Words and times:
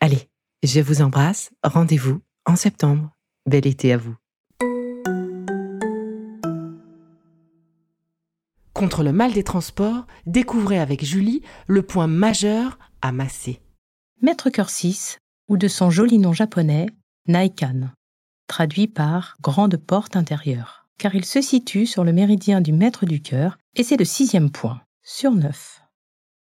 Allez, 0.00 0.28
je 0.64 0.80
vous 0.80 1.02
embrasse, 1.02 1.52
rendez-vous 1.62 2.20
en 2.44 2.56
septembre. 2.56 3.16
Bel 3.46 3.68
été 3.68 3.92
à 3.92 3.96
vous. 3.96 4.16
Contre 8.74 9.04
le 9.04 9.12
mal 9.12 9.34
des 9.34 9.44
transports, 9.44 10.08
découvrez 10.26 10.80
avec 10.80 11.04
Julie 11.04 11.42
le 11.68 11.82
point 11.82 12.08
majeur 12.08 12.76
à 13.02 13.12
masser. 13.12 13.60
Maître 14.22 14.50
cœur 14.50 14.68
6, 14.68 15.16
ou 15.48 15.56
de 15.56 15.66
son 15.66 15.88
joli 15.88 16.18
nom 16.18 16.34
japonais, 16.34 16.88
Naikan, 17.26 17.88
traduit 18.48 18.86
par 18.86 19.36
grande 19.40 19.78
porte 19.78 20.14
intérieure, 20.14 20.86
car 20.98 21.14
il 21.14 21.24
se 21.24 21.40
situe 21.40 21.86
sur 21.86 22.04
le 22.04 22.12
méridien 22.12 22.60
du 22.60 22.72
maître 22.72 23.06
du 23.06 23.22
cœur 23.22 23.56
et 23.76 23.82
c'est 23.82 23.96
le 23.96 24.04
sixième 24.04 24.50
point, 24.50 24.82
sur 25.02 25.32
neuf. 25.32 25.80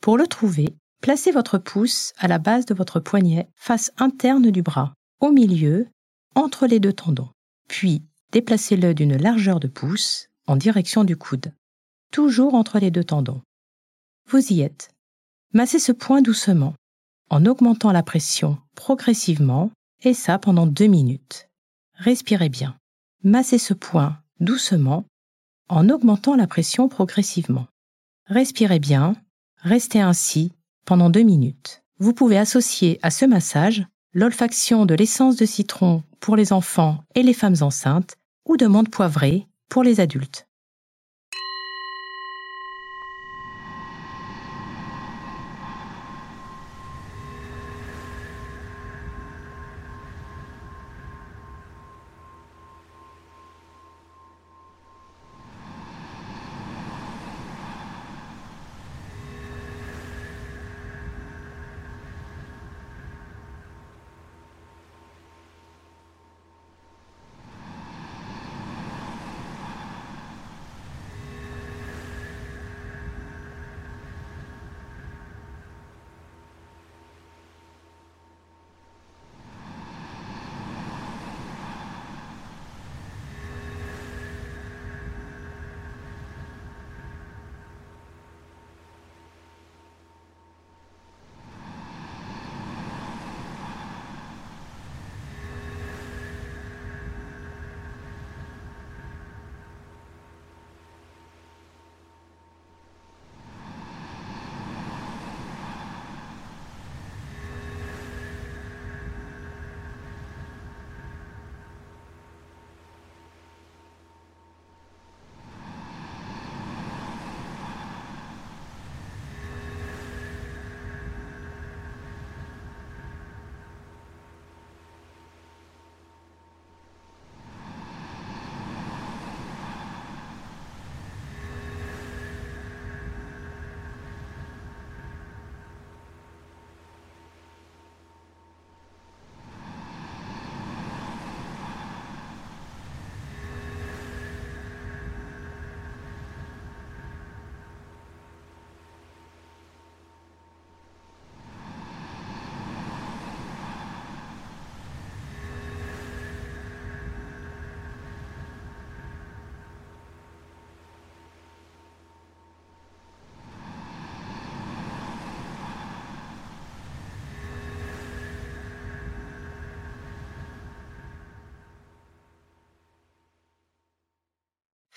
Pour 0.00 0.18
le 0.18 0.26
trouver, 0.26 0.74
placez 1.00 1.30
votre 1.30 1.58
pouce 1.58 2.12
à 2.18 2.26
la 2.26 2.38
base 2.38 2.66
de 2.66 2.74
votre 2.74 2.98
poignet, 2.98 3.48
face 3.54 3.92
interne 3.98 4.50
du 4.50 4.62
bras, 4.62 4.92
au 5.20 5.30
milieu, 5.30 5.86
entre 6.34 6.66
les 6.66 6.80
deux 6.80 6.92
tendons. 6.92 7.30
Puis, 7.68 8.02
déplacez-le 8.32 8.94
d'une 8.94 9.16
largeur 9.16 9.60
de 9.60 9.68
pouce 9.68 10.28
en 10.48 10.56
direction 10.56 11.04
du 11.04 11.16
coude, 11.16 11.54
toujours 12.10 12.54
entre 12.54 12.80
les 12.80 12.90
deux 12.90 13.04
tendons. 13.04 13.42
Vous 14.28 14.52
y 14.52 14.60
êtes. 14.60 14.90
Massez 15.52 15.78
ce 15.78 15.92
point 15.92 16.20
doucement, 16.20 16.74
en 17.30 17.46
augmentant 17.46 17.92
la 17.92 18.02
pression 18.02 18.58
progressivement, 18.74 19.70
et 20.02 20.14
ça 20.14 20.38
pendant 20.38 20.66
deux 20.66 20.86
minutes. 20.86 21.48
Respirez 21.94 22.48
bien. 22.48 22.76
Massez 23.22 23.58
ce 23.58 23.74
point 23.74 24.18
doucement, 24.40 25.04
en 25.68 25.88
augmentant 25.90 26.34
la 26.34 26.46
pression 26.46 26.88
progressivement. 26.88 27.66
Respirez 28.26 28.78
bien, 28.78 29.14
restez 29.58 30.00
ainsi 30.00 30.52
pendant 30.86 31.10
deux 31.10 31.22
minutes. 31.22 31.82
Vous 31.98 32.14
pouvez 32.14 32.38
associer 32.38 32.98
à 33.02 33.10
ce 33.10 33.26
massage 33.26 33.84
l'olfaction 34.14 34.86
de 34.86 34.94
l'essence 34.94 35.36
de 35.36 35.44
citron 35.44 36.02
pour 36.18 36.36
les 36.36 36.52
enfants 36.52 37.04
et 37.14 37.22
les 37.22 37.34
femmes 37.34 37.56
enceintes 37.60 38.16
ou 38.48 38.56
de 38.56 38.66
menthe 38.66 38.90
poivrée 38.90 39.46
pour 39.68 39.82
les 39.82 40.00
adultes. 40.00 40.48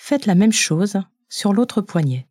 Faites 0.06 0.26
la 0.26 0.36
même 0.36 0.52
chose 0.52 1.00
sur 1.30 1.54
l'autre 1.54 1.80
poignet. 1.80 2.28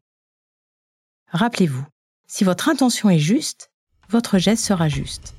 Rappelez-vous, 1.28 1.86
si 2.26 2.44
votre 2.44 2.68
intention 2.68 3.08
est 3.08 3.18
juste, 3.18 3.72
votre 4.10 4.36
geste 4.36 4.62
sera 4.62 4.90
juste. 4.90 5.34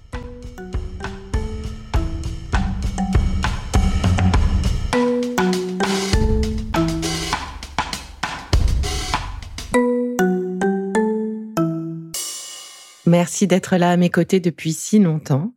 Merci 13.05 13.45
d'être 13.45 13.77
là 13.77 13.91
à 13.91 13.97
mes 13.97 14.09
côtés 14.09 14.39
depuis 14.39 14.73
si 14.73 14.97
longtemps. 14.97 15.53